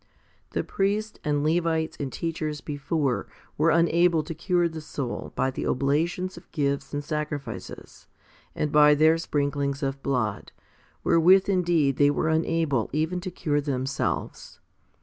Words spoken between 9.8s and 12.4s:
of blood, wherewith indeed they were